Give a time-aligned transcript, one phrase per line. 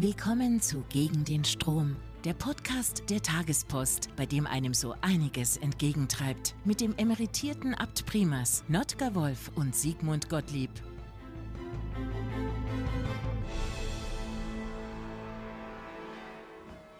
[0.00, 6.54] Willkommen zu Gegen den Strom, der Podcast der Tagespost, bei dem einem so einiges entgegentreibt,
[6.64, 10.70] mit dem emeritierten Abt Primas, Notker Wolf und Sigmund Gottlieb.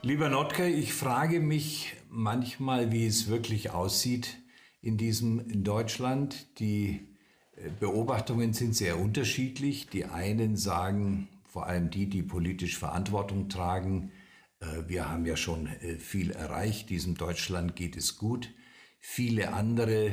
[0.03, 4.39] Lieber Notker, ich frage mich manchmal, wie es wirklich aussieht
[4.81, 6.59] in diesem Deutschland.
[6.61, 7.08] Die
[7.81, 9.89] Beobachtungen sind sehr unterschiedlich.
[9.89, 14.13] Die einen sagen, vor allem die, die politisch Verantwortung tragen.
[14.61, 18.51] Äh, wir haben ja schon äh, viel erreicht, diesem Deutschland geht es gut.
[19.01, 20.13] Viele andere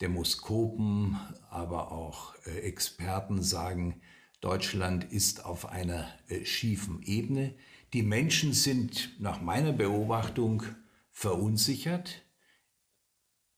[0.00, 1.18] Demoskopen,
[1.50, 4.00] aber auch äh, Experten sagen,
[4.40, 6.06] Deutschland ist auf einer
[6.44, 7.54] schiefen Ebene.
[7.92, 10.62] Die Menschen sind nach meiner Beobachtung
[11.10, 12.22] verunsichert,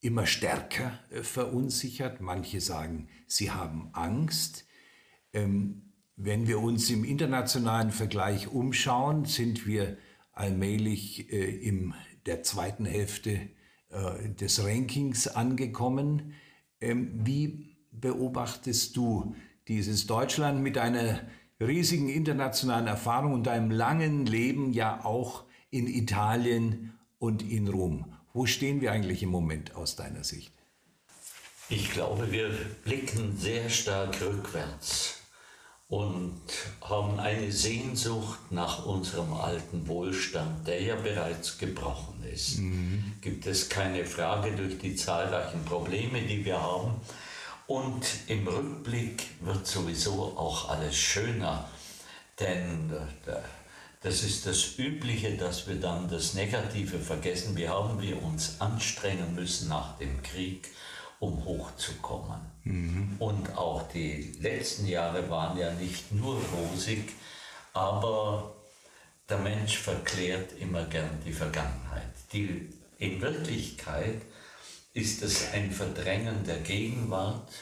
[0.01, 2.21] immer stärker verunsichert.
[2.21, 4.65] Manche sagen, sie haben Angst.
[5.33, 9.97] Ähm, wenn wir uns im internationalen Vergleich umschauen, sind wir
[10.33, 11.95] allmählich äh, in
[12.27, 13.41] der zweiten Hälfte
[13.89, 16.35] äh, des Rankings angekommen.
[16.81, 19.35] Ähm, wie beobachtest du
[19.69, 21.21] dieses Deutschland mit einer
[21.61, 28.13] riesigen internationalen Erfahrung und deinem langen Leben ja auch in Italien und in Rom?
[28.33, 30.53] Wo stehen wir eigentlich im Moment aus deiner Sicht?
[31.69, 32.51] Ich glaube, wir
[32.85, 35.21] blicken sehr stark rückwärts
[35.89, 36.41] und
[36.83, 42.59] haben eine Sehnsucht nach unserem alten Wohlstand, der ja bereits gebrochen ist.
[42.59, 43.15] Mhm.
[43.21, 47.01] Gibt es keine Frage durch die zahlreichen Probleme, die wir haben.
[47.67, 51.69] Und im Rückblick wird sowieso auch alles schöner,
[52.39, 52.93] denn
[53.27, 53.33] äh,
[54.01, 57.57] das ist das Übliche, dass wir dann das Negative vergessen.
[57.57, 60.69] Wie haben wir uns anstrengen müssen nach dem Krieg?
[61.21, 62.41] um hochzukommen.
[62.65, 63.17] Mhm.
[63.19, 67.13] Und auch die letzten Jahre waren ja nicht nur rosig,
[67.73, 68.57] aber
[69.29, 72.11] der Mensch verklärt immer gern die Vergangenheit.
[72.33, 74.23] Die, in Wirklichkeit
[74.95, 77.53] ist es ein Verdrängen der Gegenwart,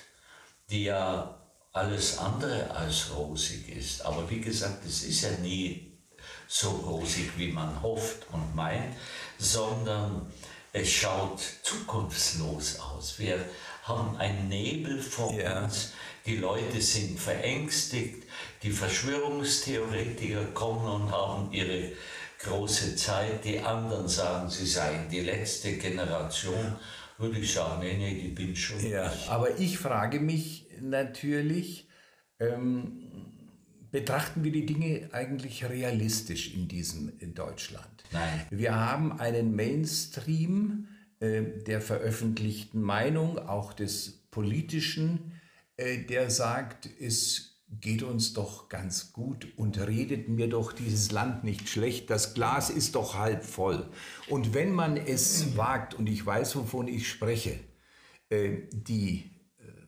[0.70, 1.36] die ja
[1.72, 4.02] alles andere als rosig ist.
[4.06, 5.87] Aber wie gesagt, es ist ja nie
[6.48, 8.96] so rosig, wie man hofft und meint,
[9.38, 10.26] sondern
[10.72, 13.18] es schaut zukunftslos aus.
[13.18, 13.38] Wir
[13.82, 15.64] haben einen Nebel vor ja.
[15.64, 15.92] uns.
[16.26, 18.24] Die Leute sind verängstigt.
[18.62, 21.92] Die Verschwörungstheoretiker kommen und haben ihre
[22.40, 23.44] große Zeit.
[23.44, 26.76] Die anderen sagen, sie seien die letzte Generation.
[27.18, 28.84] Würde ich sagen, nee, nee, die bin schon.
[28.88, 29.28] Ja, ich.
[29.28, 31.88] aber ich frage mich natürlich,
[32.38, 33.37] ähm,
[33.90, 38.04] betrachten wir die Dinge eigentlich realistisch in diesem in Deutschland?
[38.12, 38.46] Nein.
[38.50, 40.88] Wir haben einen Mainstream
[41.20, 45.32] äh, der veröffentlichten Meinung, auch des politischen,
[45.76, 51.44] äh, der sagt, es geht uns doch ganz gut und redet mir doch dieses Land
[51.44, 52.08] nicht schlecht.
[52.08, 53.90] Das Glas ist doch halb voll.
[54.28, 57.58] Und wenn man es wagt, und ich weiß, wovon ich spreche,
[58.30, 59.37] äh, die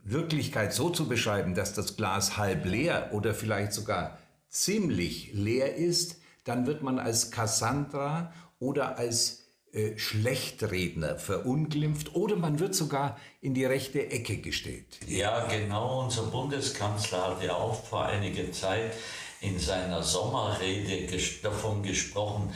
[0.04, 4.18] Wirklichkeit so zu beschreiben, dass das Glas halb leer oder vielleicht sogar
[4.48, 12.58] ziemlich leer ist, dann wird man als Cassandra oder als äh, Schlechtredner verunglimpft oder man
[12.58, 14.98] wird sogar in die rechte Ecke gestellt.
[15.06, 16.02] Ja, genau.
[16.02, 18.92] Unser Bundeskanzler hat ja auch vor einiger Zeit
[19.40, 21.06] in seiner Sommerrede
[21.42, 22.52] davon gesprochen,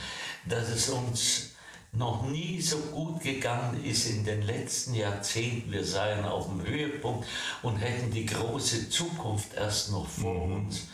[0.46, 1.53] dass es uns
[1.96, 5.72] noch nie so gut gegangen ist in den letzten Jahrzehnten.
[5.72, 7.26] Wir seien auf dem Höhepunkt
[7.62, 10.66] und hätten die große Zukunft erst noch vor mhm.
[10.66, 10.88] uns.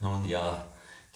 [0.00, 0.66] Nun ja,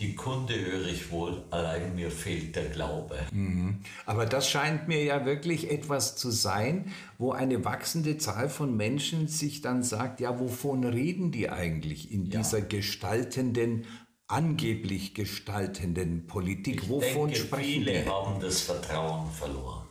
[0.01, 3.19] die Kunde höre ich wohl, allein mir fehlt der Glaube.
[3.33, 3.81] Mhm.
[4.07, 9.29] Aber das scheint mir ja wirklich etwas zu sein, wo eine wachsende Zahl von Menschen
[9.29, 12.39] sich dann sagt, ja, wovon reden die eigentlich in ja.
[12.39, 13.85] dieser gestaltenden
[14.31, 16.83] angeblich gestaltenden Politik.
[16.83, 18.07] Ich Wovon denke, sprechen viele wir?
[18.07, 19.87] haben das Vertrauen verloren.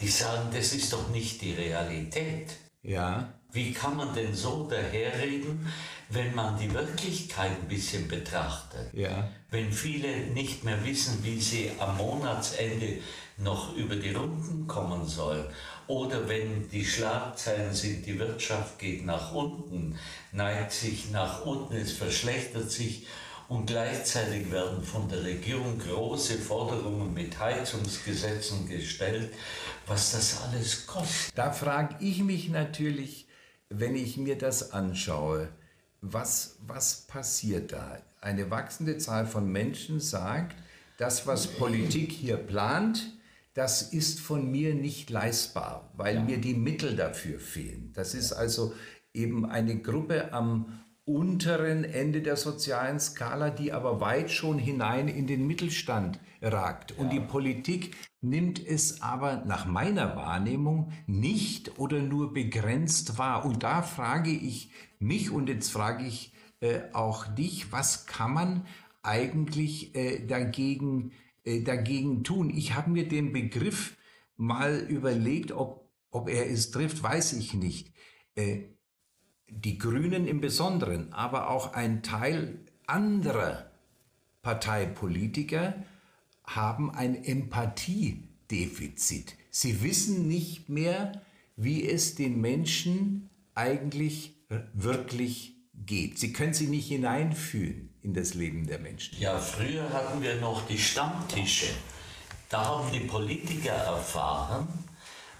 [0.00, 2.56] Die sagen, das ist doch nicht die Realität.
[2.82, 3.34] Ja.
[3.52, 5.66] Wie kann man denn so daherreden,
[6.10, 8.92] wenn man die Wirklichkeit ein bisschen betrachtet?
[8.92, 9.28] Ja.
[9.50, 12.98] Wenn viele nicht mehr wissen, wie sie am Monatsende
[13.38, 15.46] noch über die Runden kommen sollen.
[15.86, 19.98] Oder wenn die Schlagzeilen sind, die Wirtschaft geht nach unten,
[20.32, 23.06] neigt sich nach unten, es verschlechtert sich
[23.48, 29.32] und gleichzeitig werden von der Regierung große Forderungen mit Heizungsgesetzen gestellt,
[29.86, 31.36] was das alles kostet.
[31.36, 33.26] Da frage ich mich natürlich,
[33.68, 35.48] wenn ich mir das anschaue,
[36.00, 37.98] was, was passiert da?
[38.20, 40.56] Eine wachsende Zahl von Menschen sagt,
[40.96, 43.12] das, was Politik hier plant,
[43.54, 46.22] das ist von mir nicht leistbar, weil ja.
[46.22, 47.92] mir die Mittel dafür fehlen.
[47.94, 48.74] Das ist also
[49.12, 55.26] eben eine Gruppe am unteren Ende der sozialen Skala, die aber weit schon hinein in
[55.26, 56.92] den Mittelstand ragt.
[56.92, 63.44] Und die Politik nimmt es aber nach meiner Wahrnehmung nicht oder nur begrenzt wahr.
[63.44, 68.66] Und da frage ich mich und jetzt frage ich äh, auch dich, was kann man
[69.02, 71.12] eigentlich äh, dagegen,
[71.44, 72.48] äh, dagegen tun?
[72.48, 73.96] Ich habe mir den Begriff
[74.36, 77.92] mal überlegt, ob, ob er es trifft, weiß ich nicht.
[78.34, 78.73] Äh,
[79.48, 83.70] die Grünen im Besonderen, aber auch ein Teil anderer
[84.42, 85.74] Parteipolitiker
[86.44, 89.34] haben ein Empathiedefizit.
[89.50, 91.22] Sie wissen nicht mehr,
[91.56, 94.34] wie es den Menschen eigentlich
[94.72, 96.18] wirklich geht.
[96.18, 99.18] Sie können sich nicht hineinfühlen in das Leben der Menschen.
[99.18, 101.66] Ja, früher hatten wir noch die Stammtische.
[102.48, 104.68] Da haben die Politiker erfahren,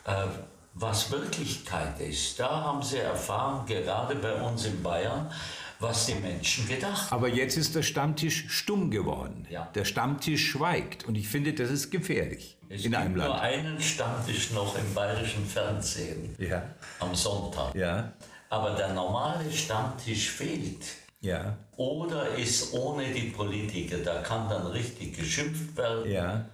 [0.04, 0.26] äh,
[0.75, 2.38] was Wirklichkeit ist.
[2.38, 5.31] Da haben sie erfahren, gerade bei uns in Bayern,
[5.79, 7.17] was die Menschen gedacht haben.
[7.17, 9.47] Aber jetzt ist der Stammtisch stumm geworden.
[9.50, 9.69] Ja.
[9.75, 11.05] Der Stammtisch schweigt.
[11.05, 13.35] Und ich finde, das ist gefährlich es in einem Land.
[13.35, 16.62] Es gibt nur einen Stammtisch noch im bayerischen Fernsehen ja.
[16.99, 17.75] am Sonntag.
[17.75, 18.12] Ja.
[18.50, 20.85] Aber der normale Stammtisch fehlt.
[21.21, 21.56] Ja.
[21.76, 23.99] Oder ist ohne die Politiker.
[23.99, 26.11] Da kann dann richtig geschimpft werden.
[26.11, 26.44] Ja.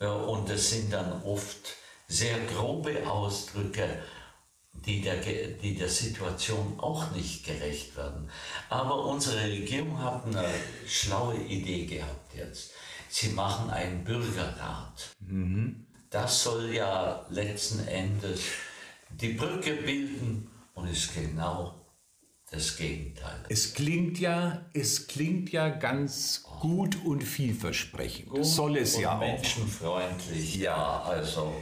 [0.00, 1.74] Und das sind dann oft
[2.08, 3.86] sehr grobe Ausdrücke,
[4.72, 8.30] die der, die der Situation auch nicht gerecht werden.
[8.70, 10.48] Aber unsere Regierung hat eine
[10.86, 12.72] schlaue Idee gehabt jetzt.
[13.10, 15.14] Sie machen einen Bürgerrat.
[15.20, 15.86] Mhm.
[16.10, 18.40] Das soll ja letzten Endes
[19.10, 21.74] die Brücke bilden und ist genau
[22.50, 23.44] das Gegenteil.
[23.50, 28.30] Es klingt ja, es klingt ja ganz gut und vielversprechend.
[28.30, 29.20] Gut soll es ja auch.
[29.20, 31.52] Menschenfreundlich, ja, also.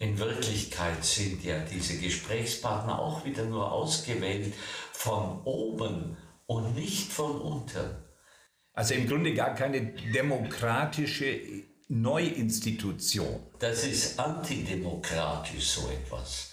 [0.00, 4.54] In Wirklichkeit sind ja diese Gesprächspartner auch wieder nur ausgewählt
[4.92, 6.16] von oben
[6.46, 7.84] und nicht von unten.
[8.72, 11.38] Also im Grunde gar keine demokratische
[11.88, 13.40] Neuinstitution.
[13.58, 16.52] Das ist antidemokratisch so etwas.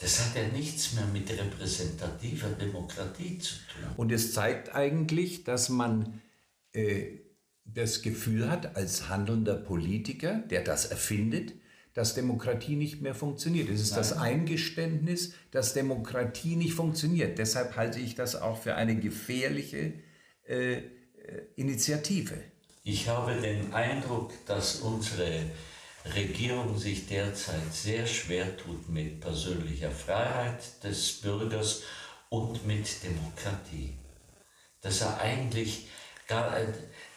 [0.00, 3.90] Das hat ja nichts mehr mit repräsentativer Demokratie zu tun.
[3.98, 6.22] Und es zeigt eigentlich, dass man
[6.72, 7.18] äh,
[7.66, 11.52] das Gefühl hat, als handelnder Politiker, der das erfindet,
[11.96, 13.70] dass Demokratie nicht mehr funktioniert.
[13.70, 13.98] Es ist Nein.
[14.00, 17.38] das Eingeständnis, dass Demokratie nicht funktioniert.
[17.38, 19.94] Deshalb halte ich das auch für eine gefährliche
[20.46, 20.82] äh, äh,
[21.56, 22.34] Initiative.
[22.84, 25.40] Ich habe den Eindruck, dass unsere
[26.14, 31.80] Regierung sich derzeit sehr schwer tut mit persönlicher Freiheit des Bürgers
[32.28, 33.94] und mit Demokratie.
[34.82, 35.88] Dass er eigentlich
[36.28, 36.54] gar,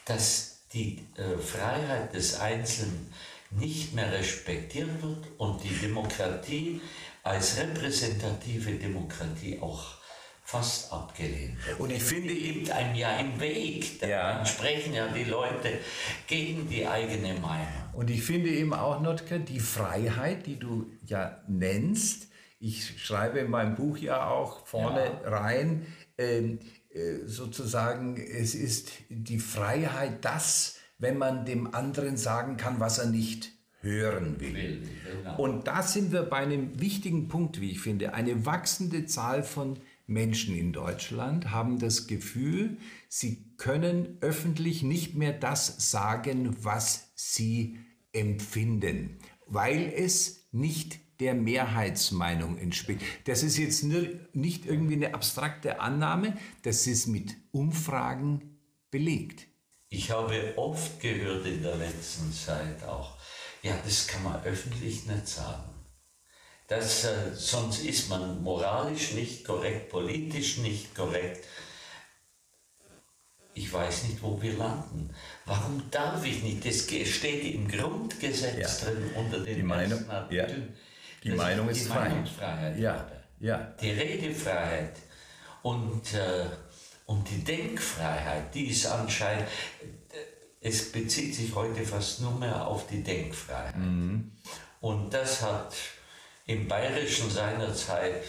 [0.06, 3.12] dass die äh, Freiheit des Einzelnen
[3.52, 6.82] nicht mehr respektiert wird und die Demokratie
[7.24, 10.00] als repräsentative Demokratie auch
[10.44, 11.80] fast abgelehnt wird.
[11.80, 14.00] Und ich finde eben einem ja im Weg.
[14.00, 14.46] Da ja.
[14.46, 15.78] sprechen ja die Leute
[16.26, 17.68] gegen die eigene Meinung.
[17.94, 22.30] Und ich finde eben auch, Notke, die Freiheit, die du ja nennst,
[22.60, 25.30] ich schreibe in meinem Buch ja auch vorne ja.
[25.30, 25.86] rein,
[26.18, 26.60] ähm,
[26.92, 33.08] äh, sozusagen, es ist die Freiheit, das wenn man dem anderen sagen kann, was er
[33.08, 34.54] nicht hören will.
[34.54, 35.38] will genau.
[35.42, 38.14] Und da sind wir bei einem wichtigen Punkt, wie ich finde.
[38.14, 45.34] Eine wachsende Zahl von Menschen in Deutschland haben das Gefühl, sie können öffentlich nicht mehr
[45.34, 47.80] das sagen, was sie
[48.12, 53.02] empfinden, weil es nicht der Mehrheitsmeinung entspricht.
[53.26, 58.58] Das ist jetzt nicht irgendwie eine abstrakte Annahme, das ist mit Umfragen
[58.90, 59.49] belegt.
[59.90, 63.18] Ich habe oft gehört in der letzten Zeit auch,
[63.64, 65.74] ja, das kann man öffentlich nicht sagen.
[66.68, 71.44] Das, äh, sonst ist man moralisch nicht korrekt, politisch nicht korrekt.
[73.56, 75.14] Ich weiß nicht, wo wir landen.
[75.46, 76.64] Warum darf ich nicht?
[76.64, 78.86] Das steht im Grundgesetz ja.
[78.86, 80.46] drin unter den die Meinung, ja.
[81.24, 82.10] Die Meinung ist die frei.
[82.10, 82.78] Meinungsfreiheit.
[82.78, 83.12] Ja.
[83.40, 83.58] Ja.
[83.82, 84.94] Die Redefreiheit.
[85.64, 86.46] Und äh,
[87.10, 89.48] und die Denkfreiheit, die ist anscheinend,
[90.62, 93.76] es bezieht sich heute fast nur mehr auf die Denkfreiheit.
[93.78, 94.32] Mhm.
[94.80, 95.74] Und das hat
[96.46, 98.24] im Bayerischen seinerzeit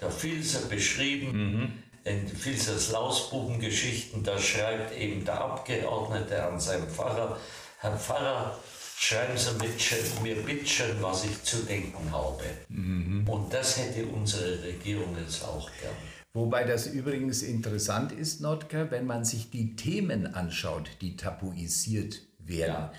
[0.00, 1.82] der Filzer beschrieben, mhm.
[2.04, 7.36] in Filzers Lausbubengeschichten, da schreibt eben der Abgeordnete an seinem Pfarrer,
[7.78, 8.56] Herr Pfarrer,
[8.96, 12.44] schreiben Sie mit, mir bitte was ich zu denken habe.
[12.68, 13.28] Mhm.
[13.28, 16.21] Und das hätte unsere Regierung jetzt auch gern.
[16.34, 22.90] Wobei das übrigens interessant ist, Notker, wenn man sich die Themen anschaut, die tabuisiert werden,
[22.90, 22.92] ja.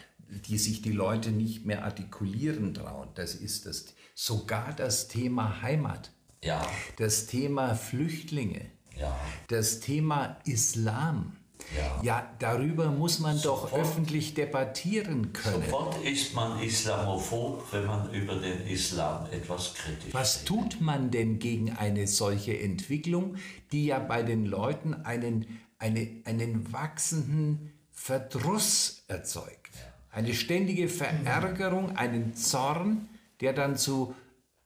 [0.47, 3.09] die sich die Leute nicht mehr artikulieren trauen.
[3.15, 6.11] Das ist das, sogar das Thema Heimat,
[6.43, 6.63] ja.
[6.97, 9.19] das Thema Flüchtlinge, ja.
[9.47, 11.35] Das Thema Islam.
[11.75, 11.99] Ja.
[12.03, 15.63] ja, darüber muss man sofort, doch öffentlich debattieren können.
[15.63, 21.39] Sofort ist man islamophob, wenn man über den Islam etwas kritisch Was tut man denn
[21.39, 23.37] gegen eine solche Entwicklung,
[23.71, 29.71] die ja bei den Leuten einen, eine, einen wachsenden Verdruss erzeugt?
[30.11, 33.09] Eine ständige Verärgerung, einen Zorn,
[33.41, 34.13] der dann zu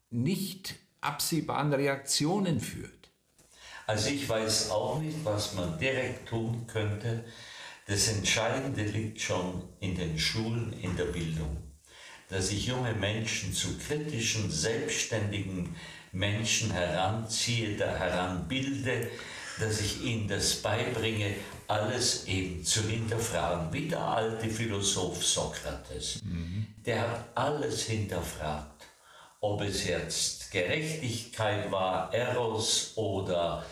[0.09, 2.96] nicht absehbaren Reaktionen führt.
[3.87, 7.23] Also ich weiß auch nicht, was man direkt tun könnte.
[7.87, 11.55] Das Entscheidende liegt schon in den Schulen, in der Bildung.
[12.29, 15.73] Dass ich junge Menschen zu kritischen, selbstständigen
[16.11, 19.07] Menschen heranziehe, da heranbilde,
[19.57, 21.35] dass ich ihnen das beibringe,
[21.69, 26.19] alles eben zu hinterfragen, wie der alte Philosoph Sokrates.
[26.25, 26.67] Mhm.
[26.85, 28.85] Der hat alles hinterfragt,
[29.39, 33.65] ob es jetzt Gerechtigkeit war, Eros oder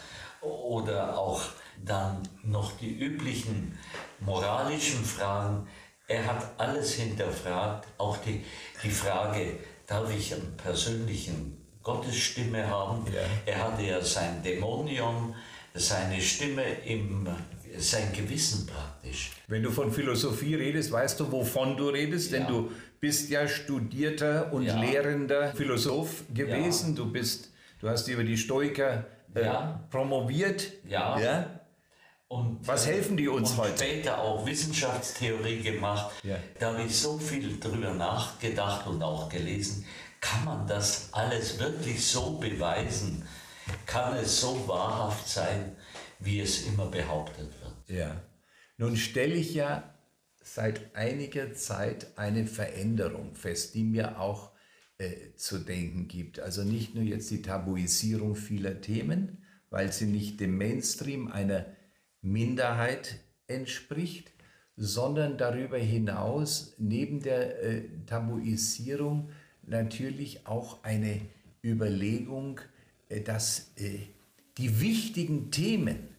[0.45, 1.41] oder auch
[1.83, 3.77] dann noch die üblichen
[4.19, 5.67] moralischen Fragen.
[6.07, 8.43] Er hat alles hinterfragt, auch die,
[8.83, 13.05] die Frage, darf ich einen persönlichen Gottesstimme haben?
[13.13, 13.21] Ja.
[13.45, 15.35] Er hatte ja sein Dämonion,
[15.73, 17.27] seine Stimme im
[17.77, 19.31] sein Gewissen praktisch.
[19.47, 22.39] Wenn du von Philosophie redest, weißt du, wovon du redest, ja.
[22.39, 24.79] denn du bist ja studierter und ja.
[24.79, 26.95] lehrender Philosoph gewesen.
[26.95, 27.49] Du bist,
[27.81, 29.05] du hast über die Stoiker
[29.43, 29.87] ja.
[29.89, 30.71] promoviert.
[30.87, 31.19] Ja.
[31.19, 31.59] ja.
[32.27, 33.77] Und, Was helfen die uns und heute?
[33.77, 36.11] später auch Wissenschaftstheorie gemacht.
[36.23, 36.37] Ja.
[36.59, 39.85] Da habe ich so viel drüber nachgedacht und auch gelesen.
[40.21, 43.27] Kann man das alles wirklich so beweisen?
[43.85, 45.75] Kann es so wahrhaft sein,
[46.19, 47.99] wie es immer behauptet wird?
[47.99, 48.21] Ja.
[48.77, 49.83] Nun stelle ich ja
[50.41, 54.51] seit einiger Zeit eine Veränderung fest, die mir auch
[54.97, 56.39] äh, zu denken gibt.
[56.39, 61.65] Also nicht nur jetzt die Tabuisierung vieler Themen, weil sie nicht dem Mainstream einer
[62.21, 64.31] Minderheit entspricht,
[64.77, 69.29] sondern darüber hinaus neben der äh, Tabuisierung
[69.63, 71.21] natürlich auch eine
[71.63, 72.61] Überlegung,
[73.09, 73.99] äh, dass äh,
[74.57, 76.09] die wichtigen Themen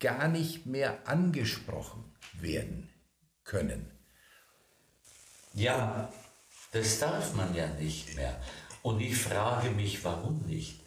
[0.00, 2.04] gar nicht mehr angesprochen
[2.40, 2.88] werden
[3.44, 3.86] können.
[5.54, 6.12] Ja,
[6.74, 8.40] das darf man ja nicht mehr.
[8.82, 10.80] Und ich frage mich, warum nicht?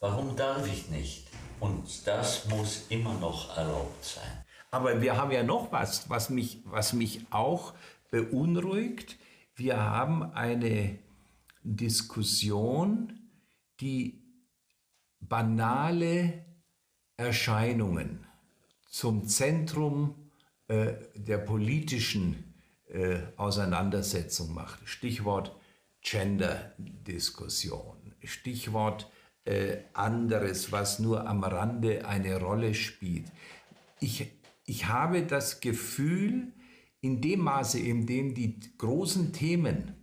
[0.00, 1.28] Warum darf ich nicht?
[1.60, 4.44] Und das muss immer noch erlaubt sein.
[4.70, 7.74] Aber wir haben ja noch was, was mich, was mich auch
[8.10, 9.18] beunruhigt.
[9.54, 10.98] Wir haben eine
[11.62, 13.20] Diskussion,
[13.80, 14.22] die
[15.20, 16.44] banale
[17.18, 18.26] Erscheinungen
[18.88, 20.30] zum Zentrum
[20.68, 22.45] äh, der politischen
[22.88, 24.88] äh, Auseinandersetzung macht.
[24.88, 25.54] Stichwort
[26.02, 29.10] Gender-Diskussion, Stichwort
[29.44, 33.26] äh, anderes, was nur am Rande eine Rolle spielt.
[34.00, 34.32] Ich,
[34.64, 36.52] ich habe das Gefühl,
[37.00, 39.94] in dem Maße, in dem die großen Themen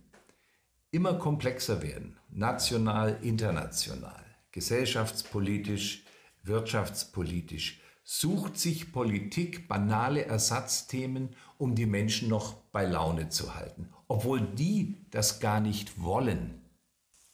[0.90, 6.04] immer komplexer werden, national, international, gesellschaftspolitisch,
[6.42, 14.40] wirtschaftspolitisch, sucht sich Politik banale Ersatzthemen, um die Menschen noch bei Laune zu halten, obwohl
[14.40, 16.62] die das gar nicht wollen.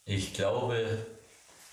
[0.05, 1.07] Ich glaube,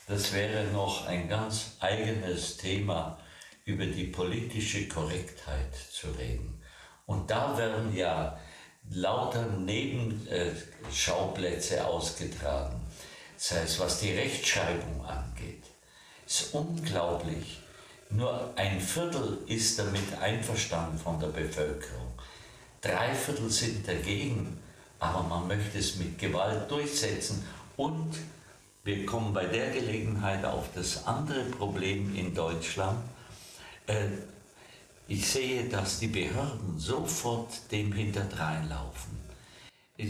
[0.07, 3.17] das wäre noch ein ganz eigenes Thema,
[3.65, 6.61] über die politische Korrektheit zu reden.
[7.05, 8.39] Und da werden ja
[8.89, 12.79] lauter Nebenschauplätze ausgetragen.
[13.35, 15.65] Das heißt, was die Rechtschreibung angeht,
[16.25, 17.59] ist unglaublich
[18.09, 22.06] nur ein Viertel ist damit einverstanden von der Bevölkerung.
[22.81, 24.57] Drei Viertel sind dagegen,
[24.99, 27.43] aber man möchte es mit Gewalt durchsetzen.
[27.75, 28.17] Und
[28.83, 32.99] wir kommen bei der Gelegenheit auf das andere Problem in Deutschland.
[33.87, 34.07] Äh,
[35.07, 39.17] ich sehe, dass die Behörden sofort dem hinterdreinlaufen.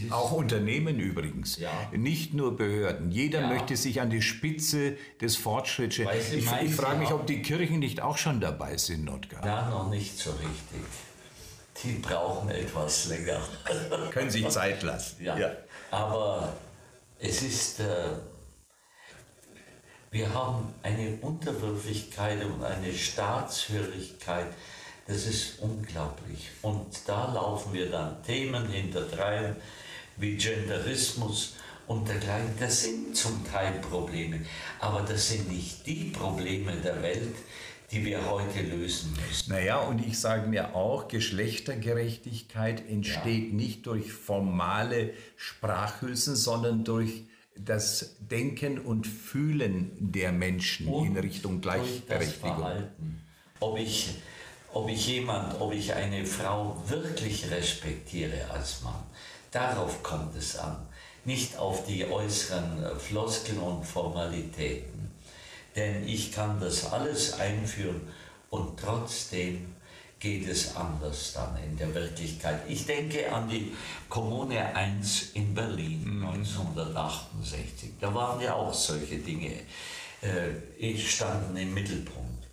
[0.09, 1.71] Auch Unternehmen übrigens, ja.
[1.93, 3.09] nicht nur Behörden.
[3.09, 3.47] Jeder ja.
[3.47, 5.99] möchte sich an die Spitze des Fortschritts.
[5.99, 9.45] Ich, ich frage mich, ob die Kirchen nicht auch schon dabei sind, Notgar.
[9.45, 10.81] Ja, noch nicht so richtig.
[11.83, 13.39] Die brauchen etwas länger.
[14.11, 15.23] Können sich Zeit lassen.
[15.23, 15.37] Ja.
[15.37, 15.51] ja.
[15.91, 16.53] Aber
[17.19, 18.09] es ist, äh,
[20.11, 24.47] wir haben eine Unterwürfigkeit und eine Staatshörigkeit,
[25.07, 26.49] das ist unglaublich.
[26.61, 29.55] Und da laufen wir dann Themen hinterdrein
[30.17, 31.55] wie Genderismus
[31.87, 32.53] und dergleichen.
[32.59, 34.41] Das sind zum Teil Probleme,
[34.79, 37.35] aber das sind nicht die Probleme der Welt,
[37.91, 39.49] die wir heute lösen müssen.
[39.49, 43.55] Naja, und ich sage mir auch, Geschlechtergerechtigkeit entsteht ja.
[43.55, 47.23] nicht durch formale Sprachhülsen, sondern durch
[47.55, 52.65] das Denken und Fühlen der Menschen und in Richtung Gleichberechtigung.
[53.59, 54.09] ob ich,
[54.73, 59.01] ob ich jemand, ob ich eine Frau wirklich respektiere als Mann.
[59.51, 60.77] Darauf kommt es an,
[61.25, 65.06] nicht auf die äußeren Floskeln und Formalitäten.
[65.77, 68.01] Denn ich kann das alles einführen
[68.49, 69.75] und trotzdem
[70.19, 72.61] geht es anders dann in der Wirklichkeit.
[72.67, 73.73] Ich denke an die
[74.09, 76.25] Kommune 1 in Berlin mhm.
[76.25, 77.91] 1968.
[78.01, 79.51] Da waren ja auch solche Dinge,
[80.21, 82.47] äh, standen im Mittelpunkt.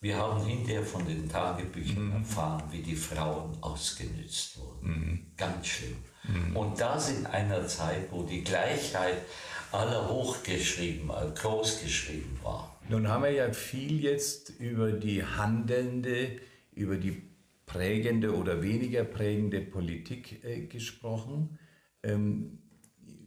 [0.00, 2.16] Wir haben hinterher von den Tagebüchern mhm.
[2.16, 4.88] erfahren, wie die Frauen ausgenützt wurden.
[4.88, 5.26] Mhm.
[5.36, 5.98] Ganz schlimm.
[6.24, 6.56] Mhm.
[6.56, 9.18] Und das in einer Zeit, wo die Gleichheit
[9.72, 12.78] aller hochgeschrieben, äh, großgeschrieben war.
[12.88, 16.40] Nun haben wir ja viel jetzt über die handelnde,
[16.72, 17.22] über die
[17.66, 21.58] prägende oder weniger prägende Politik äh, gesprochen.
[22.02, 22.58] Ähm,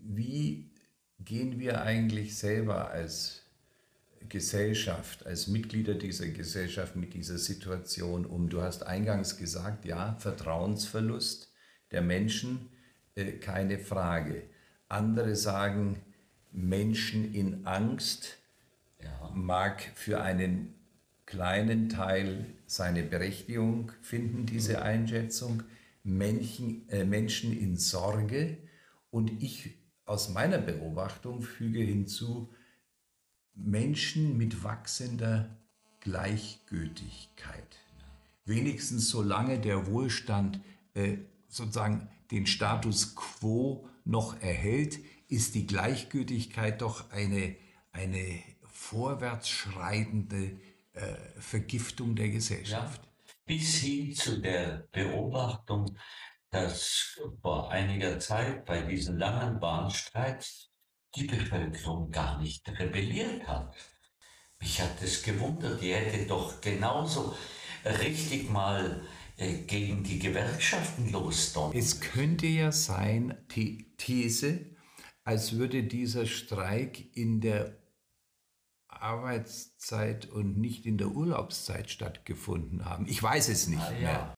[0.03, 0.71] wie
[1.19, 3.41] gehen wir eigentlich selber als
[4.29, 8.49] Gesellschaft, als Mitglieder dieser Gesellschaft mit dieser Situation um?
[8.49, 11.51] Du hast eingangs gesagt, ja, Vertrauensverlust
[11.91, 12.69] der Menschen,
[13.15, 14.43] äh, keine Frage.
[14.89, 16.01] Andere sagen,
[16.55, 18.37] Menschen in Angst
[19.01, 19.31] ja.
[19.33, 20.73] mag für einen
[21.25, 25.63] kleinen Teil seine Berechtigung finden, diese Einschätzung.
[26.03, 28.57] Menschen, äh, Menschen in Sorge
[29.09, 29.73] und ich
[30.05, 32.53] aus meiner Beobachtung füge hinzu,
[33.55, 35.49] Menschen mit wachsender
[36.01, 37.79] Gleichgültigkeit.
[38.45, 40.59] Wenigstens solange der Wohlstand
[40.93, 47.55] äh, sozusagen den Status quo noch erhält, ist die Gleichgültigkeit doch eine,
[47.91, 50.59] eine vorwärtsschreitende
[50.93, 53.01] äh, Vergiftung der Gesellschaft.
[53.03, 53.09] Ja,
[53.45, 55.97] bis hin zu der Beobachtung,
[56.49, 60.71] dass vor einiger Zeit bei diesen langen Bahnstreiks
[61.15, 63.75] die Bevölkerung gar nicht rebelliert hat.
[64.59, 67.35] Mich hat es gewundert, die hätte doch genauso
[67.83, 69.01] richtig mal
[69.37, 71.77] äh, gegen die Gewerkschaften losdonnern.
[71.77, 74.74] Es könnte ja sein, die These,
[75.25, 77.77] als würde dieser Streik in der
[78.87, 83.07] Arbeitszeit und nicht in der Urlaubszeit stattgefunden haben.
[83.07, 83.99] Ich weiß es nicht ja.
[83.99, 84.35] mehr.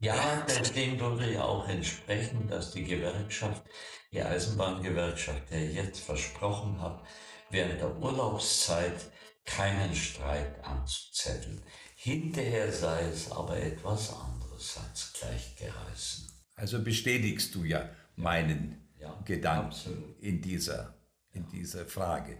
[0.00, 0.46] Ja,
[0.76, 3.64] dem würde ja auch entsprechen, dass die Gewerkschaft,
[4.12, 7.04] die Eisenbahngewerkschaft, der jetzt versprochen hat,
[7.50, 9.10] während der Urlaubszeit
[9.44, 11.60] keinen Streik anzuzetteln.
[11.96, 16.30] Hinterher sei es aber etwas anderes, hat es gleich geheißen.
[16.54, 20.22] Also bestätigst du ja meinen ja, Gedanken absolut.
[20.22, 20.94] in dieser,
[21.32, 22.38] in dieser Frage.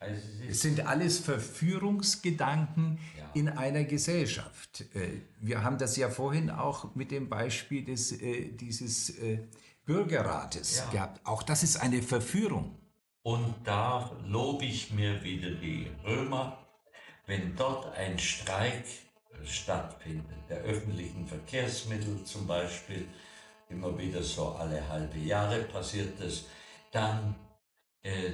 [0.00, 3.30] Also es sind alles Verführungsgedanken ja.
[3.34, 4.84] in einer Gesellschaft.
[4.94, 9.40] Äh, wir haben das ja vorhin auch mit dem Beispiel des, äh, dieses äh,
[9.84, 11.26] Bürgerrates gehabt.
[11.26, 12.78] Auch das ist eine Verführung.
[13.22, 16.64] Und da lobe ich mir wieder die Römer,
[17.26, 18.84] wenn dort ein Streik
[19.44, 23.08] stattfindet, der öffentlichen Verkehrsmittel zum Beispiel,
[23.68, 26.44] immer wieder so alle halbe Jahre passiert das,
[26.92, 27.34] dann
[28.02, 28.32] äh,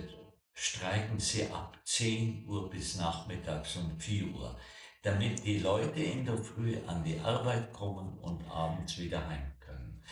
[0.52, 4.56] streiken sie ab 10 Uhr bis nachmittags um 4 Uhr,
[5.02, 10.02] damit die Leute in der Früh an die Arbeit kommen und abends wieder heim können.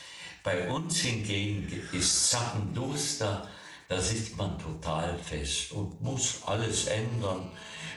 [0.43, 3.49] Bei uns hingegen ist Zappenduster,
[3.89, 7.51] da sitzt man total fest und muss alles ändern.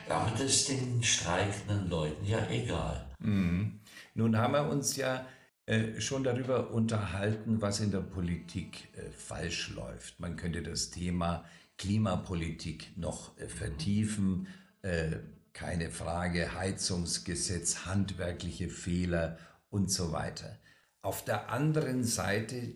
[0.08, 3.10] Aber das ist den streikenden Leuten ja egal.
[3.20, 3.80] Mhm.
[4.14, 5.26] Nun haben wir uns ja
[5.68, 10.20] äh, schon darüber unterhalten, was in der Politik äh, falsch läuft.
[10.20, 11.46] Man könnte das Thema
[11.78, 14.48] Klimapolitik noch äh, vertiefen.
[14.82, 15.18] Äh,
[15.54, 20.60] keine Frage, Heizungsgesetz, handwerkliche Fehler und so weiter.
[21.02, 22.74] Auf der anderen Seite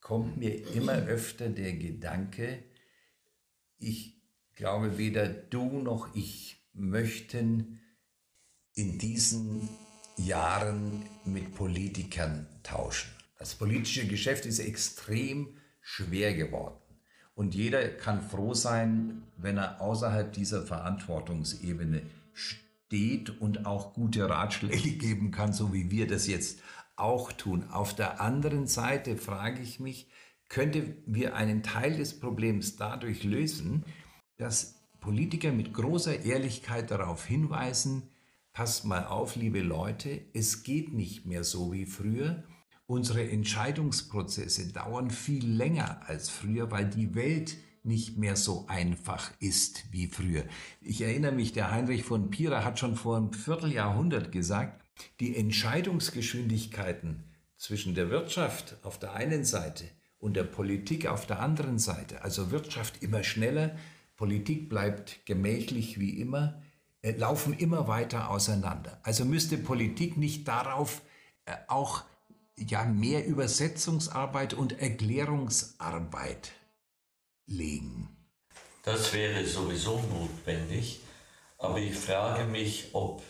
[0.00, 2.64] kommt mir immer öfter der Gedanke,
[3.78, 4.22] ich
[4.54, 7.80] glaube, weder du noch ich möchten
[8.74, 9.68] in diesen
[10.16, 13.10] Jahren mit Politikern tauschen.
[13.38, 16.76] Das politische Geschäft ist extrem schwer geworden.
[17.34, 22.02] Und jeder kann froh sein, wenn er außerhalb dieser Verantwortungsebene
[22.32, 26.60] steht und auch gute Ratschläge geben kann, so wie wir das jetzt
[26.96, 27.68] auch tun.
[27.70, 30.08] Auf der anderen Seite frage ich mich,
[30.48, 33.84] könnte wir einen Teil des Problems dadurch lösen,
[34.38, 38.08] dass Politiker mit großer Ehrlichkeit darauf hinweisen,
[38.56, 42.42] passt mal auf, liebe Leute, es geht nicht mehr so wie früher
[42.88, 49.92] Unsere Entscheidungsprozesse dauern viel länger als früher, weil die Welt nicht mehr so einfach ist
[49.92, 50.44] wie früher.
[50.80, 54.84] Ich erinnere mich, der Heinrich von Pira hat schon vor einem Vierteljahrhundert gesagt,
[55.20, 57.24] die Entscheidungsgeschwindigkeiten
[57.56, 59.84] zwischen der Wirtschaft auf der einen Seite
[60.18, 63.76] und der Politik auf der anderen Seite, also Wirtschaft immer schneller,
[64.16, 66.62] Politik bleibt gemächlich wie immer,
[67.12, 68.98] laufen immer weiter auseinander.
[69.02, 71.02] Also müsste Politik nicht darauf
[71.44, 72.04] äh, auch
[72.56, 76.52] ja mehr Übersetzungsarbeit und Erklärungsarbeit
[77.46, 78.08] legen.
[78.82, 81.00] Das wäre sowieso notwendig,
[81.58, 83.22] aber ich frage mich, ob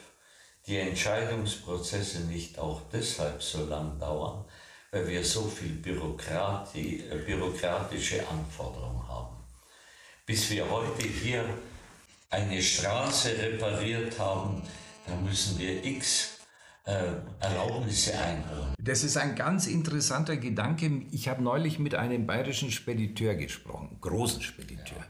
[0.66, 4.44] die Entscheidungsprozesse nicht auch deshalb so lang dauern,
[4.90, 9.36] weil wir so viel Bürokratie, äh, bürokratische Anforderungen haben.
[10.24, 11.44] Bis wir heute hier
[12.30, 14.62] eine Straße repariert haben,
[15.06, 16.38] da müssen wir x
[16.84, 16.92] äh,
[17.40, 18.74] Erlaubnisse einholen.
[18.80, 21.02] Das ist ein ganz interessanter Gedanke.
[21.10, 24.98] Ich habe neulich mit einem bayerischen Spediteur gesprochen, großen Spediteur.
[24.98, 25.06] Ja.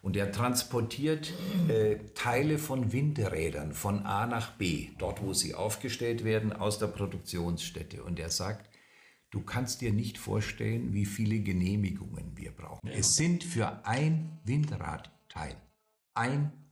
[0.00, 1.32] Und er transportiert
[1.68, 6.86] äh, Teile von Windrädern von A nach B, dort wo sie aufgestellt werden, aus der
[6.86, 8.02] Produktionsstätte.
[8.04, 8.70] Und er sagt,
[9.30, 12.86] du kannst dir nicht vorstellen, wie viele Genehmigungen wir brauchen.
[12.86, 12.94] Ja.
[12.94, 15.56] Es sind für ein Windradteil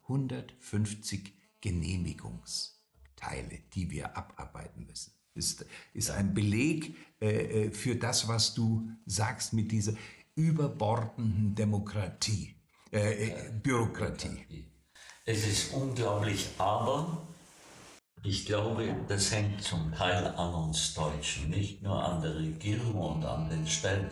[0.09, 5.12] 150 Genehmigungsteile, die wir abarbeiten müssen.
[5.35, 9.92] Ist, ist ein Beleg äh, äh für das, was du sagst mit dieser
[10.35, 12.57] überbordenden Demokratie.
[12.92, 14.71] Äh, äh, Bürokratie.
[15.25, 17.27] Es ist unglaublich, aber
[18.23, 23.25] ich glaube, das hängt zum Teil an uns Deutschen, nicht nur an der Regierung und
[23.25, 24.09] an den Stellen.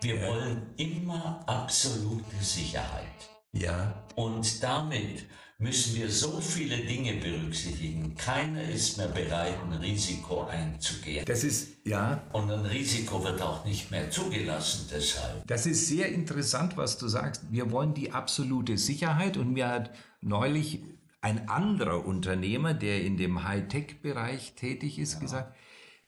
[0.00, 3.35] Wir wollen immer absolute Sicherheit.
[3.60, 4.04] Ja.
[4.14, 5.26] Und damit
[5.58, 8.14] müssen wir so viele Dinge berücksichtigen.
[8.14, 11.24] Keiner ist mehr bereit, ein Risiko einzugehen.
[11.24, 12.22] Das ist, ja.
[12.32, 15.46] Und ein Risiko wird auch nicht mehr zugelassen deshalb.
[15.46, 17.42] Das ist sehr interessant, was du sagst.
[17.50, 19.90] Wir wollen die absolute Sicherheit und mir hat
[20.20, 20.82] neulich
[21.22, 25.20] ein anderer Unternehmer, der in dem Hightech-Bereich tätig ist, ja.
[25.20, 25.56] gesagt,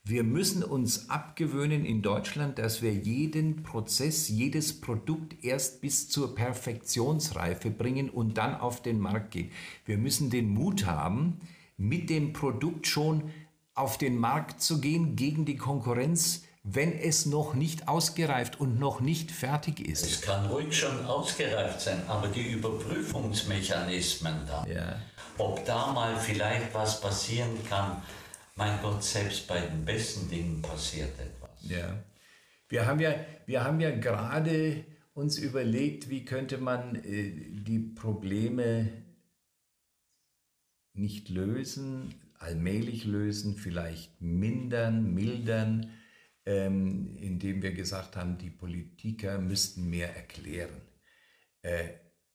[0.08, 6.34] wir müssen uns abgewöhnen in Deutschland, dass wir jeden Prozess, jedes Produkt erst bis zur
[6.34, 9.52] Perfektionsreife bringen und dann auf den Markt gehen.
[9.84, 11.40] Wir müssen den Mut haben,
[11.76, 13.30] mit dem Produkt schon
[13.74, 19.00] auf den Markt zu gehen gegen die Konkurrenz, wenn es noch nicht ausgereift und noch
[19.00, 20.06] nicht fertig ist.
[20.06, 24.96] Es kann ruhig schon ausgereift sein, aber die Überprüfungsmechanismen da, ja.
[25.36, 28.02] ob da mal vielleicht was passieren kann,
[28.58, 31.50] mein Gott, selbst bei den besten Dingen passiert etwas.
[31.62, 32.04] Ja.
[32.68, 33.14] Wir haben ja,
[33.46, 37.30] wir haben ja gerade uns überlegt, wie könnte man äh,
[37.62, 38.90] die Probleme
[40.92, 45.90] nicht lösen, allmählich lösen, vielleicht mindern, mildern,
[46.44, 50.80] ähm, indem wir gesagt haben, die Politiker müssten mehr erklären.
[51.62, 51.90] Äh,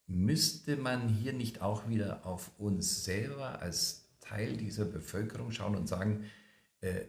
[0.07, 5.87] müsste man hier nicht auch wieder auf uns selber als Teil dieser Bevölkerung schauen und
[5.87, 6.25] sagen,
[6.81, 7.05] äh,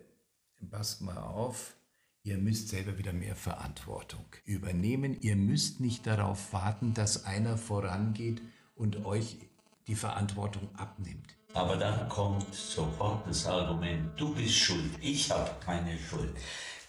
[0.71, 1.75] passt mal auf,
[2.23, 5.21] ihr müsst selber wieder mehr Verantwortung übernehmen.
[5.21, 8.41] Ihr müsst nicht darauf warten, dass einer vorangeht
[8.75, 9.39] und euch
[9.87, 11.37] die Verantwortung abnimmt.
[11.53, 16.35] Aber dann kommt sofort das Argument, du bist schuld, ich habe keine Schuld.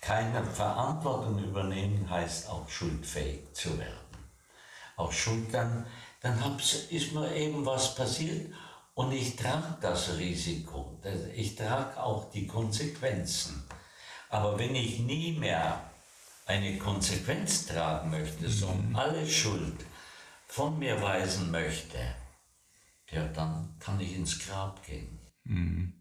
[0.02, 3.94] Keine Verantwortung übernehmen heißt auch schuldfähig zu werden.
[4.96, 5.86] Auch Schuld, dann,
[6.22, 6.38] dann
[6.90, 8.54] ist mir eben was passiert
[8.96, 11.00] und ich trage das Risiko,
[11.36, 13.64] ich trage auch die Konsequenzen.
[14.30, 15.92] Aber wenn ich nie mehr
[16.46, 18.96] eine Konsequenz tragen möchte, sondern mhm.
[18.96, 19.86] alle Schuld
[20.48, 21.98] von mir weisen möchte,
[23.12, 25.20] ja, dann kann ich ins Grab gehen.
[25.44, 25.94] Mhm.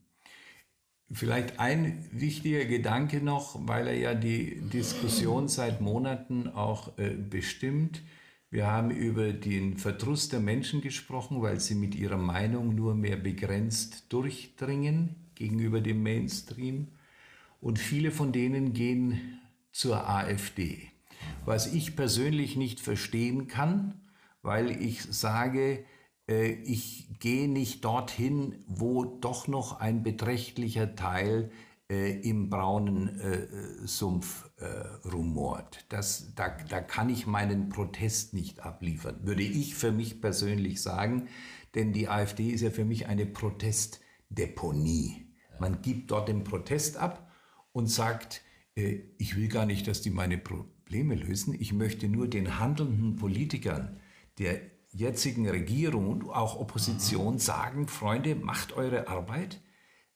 [1.10, 8.02] Vielleicht ein wichtiger Gedanke noch, weil er ja die Diskussion seit Monaten auch äh, bestimmt.
[8.54, 13.16] Wir haben über den Verdruss der Menschen gesprochen, weil sie mit ihrer Meinung nur mehr
[13.16, 16.86] begrenzt durchdringen gegenüber dem Mainstream.
[17.60, 19.40] Und viele von denen gehen
[19.72, 20.92] zur AfD.
[21.44, 24.00] Was ich persönlich nicht verstehen kann,
[24.42, 25.84] weil ich sage,
[26.28, 31.50] äh, ich gehe nicht dorthin, wo doch noch ein beträchtlicher Teil
[31.90, 35.84] äh, im braunen äh, Sumpf äh, rumort.
[35.88, 41.28] Das, da, da kann ich meinen Protest nicht abliefern, würde ich für mich persönlich sagen,
[41.74, 45.26] denn die AfD ist ja für mich eine Protestdeponie.
[45.58, 47.30] Man gibt dort den Protest ab
[47.72, 48.42] und sagt,
[48.76, 53.16] äh, ich will gar nicht, dass die meine Probleme lösen, ich möchte nur den handelnden
[53.16, 54.00] Politikern
[54.38, 59.60] der jetzigen Regierung und auch Opposition sagen, Freunde, macht eure Arbeit,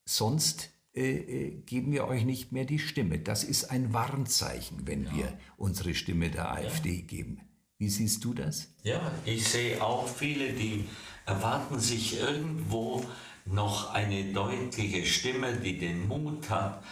[0.05, 3.21] sonst äh, äh, geben wir euch nicht mehr die Stimme.
[3.21, 5.15] Das ist ein Warnzeichen, wenn ja.
[5.15, 7.07] wir unsere Stimme der AfD ja.
[7.07, 7.41] geben.
[7.79, 8.75] Wie siehst du das?
[8.83, 10.85] Ja, ich sehe auch viele, die
[11.25, 13.05] erwarten sich irgendwo
[13.45, 16.83] noch eine deutliche Stimme, die den Mut hat,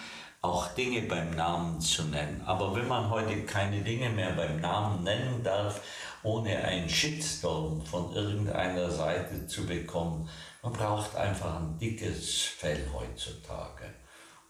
[0.41, 2.43] auch Dinge beim Namen zu nennen.
[2.47, 5.81] Aber wenn man heute keine Dinge mehr beim Namen nennen darf
[6.27, 10.29] ohne einen Shitstorm von irgendeiner Seite zu bekommen.
[10.67, 13.85] Man braucht einfach ein dickes Fell heutzutage.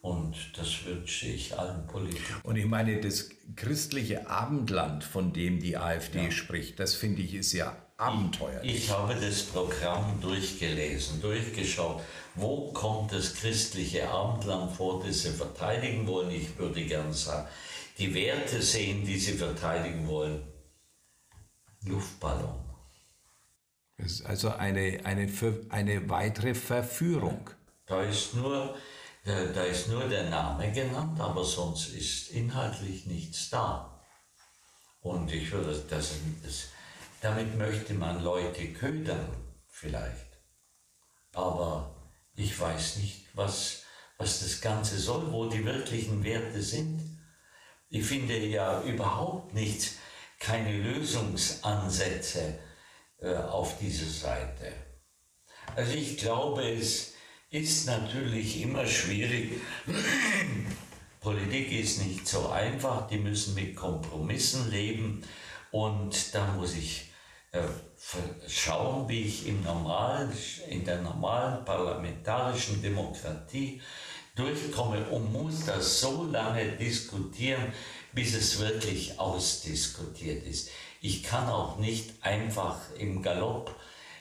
[0.00, 2.40] Und das wünsche ich allen Politikern.
[2.42, 6.30] Und ich meine, das christliche Abendland, von dem die AfD ja.
[6.30, 8.76] spricht, das finde ich ist ja abenteuerlich.
[8.76, 12.00] Ich, ich habe das Programm durchgelesen, durchgeschaut.
[12.34, 16.30] Wo kommt das christliche Abendland vor, das sie verteidigen wollen?
[16.30, 17.46] Ich würde gern sagen,
[17.98, 20.40] die Werte sehen, die sie verteidigen wollen.
[21.84, 22.65] Luftballon.
[23.98, 25.30] Das ist also eine, eine,
[25.70, 27.50] eine weitere Verführung.
[27.86, 28.76] Da ist nur
[29.26, 34.00] da ist nur der Name genannt, aber sonst ist inhaltlich nichts da.
[35.00, 36.12] Und ich würde, das,
[36.44, 36.68] das,
[37.20, 39.26] damit möchte man Leute ködern,
[39.68, 40.38] vielleicht.
[41.32, 41.92] Aber
[42.36, 43.82] ich weiß nicht, was,
[44.16, 47.18] was das Ganze soll, wo die wirklichen Werte sind.
[47.88, 49.96] Ich finde ja überhaupt nichts,
[50.38, 52.60] keine Lösungsansätze
[53.18, 54.72] äh, auf dieser Seite.
[55.74, 57.16] Also ich glaube, es,
[57.50, 59.60] ist natürlich immer schwierig.
[61.20, 65.22] Politik ist nicht so einfach, die müssen mit Kompromissen leben
[65.70, 67.12] und da muss ich
[67.52, 67.62] äh,
[68.48, 70.30] schauen, wie ich im normalen,
[70.68, 73.80] in der normalen parlamentarischen Demokratie
[74.34, 77.72] durchkomme und muss das so lange diskutieren,
[78.12, 80.68] bis es wirklich ausdiskutiert ist.
[81.00, 83.74] Ich kann auch nicht einfach im Galopp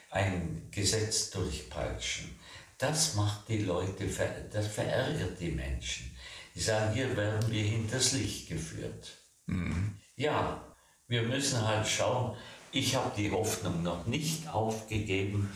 [0.10, 2.38] ein Gesetz durchpeitschen.
[2.78, 4.08] Das macht die Leute,
[4.52, 6.16] das verärgert die Menschen.
[6.54, 9.18] Die sagen, hier werden wir hinters Licht geführt.
[9.46, 9.98] Mhm.
[10.16, 10.76] Ja,
[11.08, 12.36] wir müssen halt schauen.
[12.72, 15.52] Ich habe die Hoffnung noch nicht aufgegeben,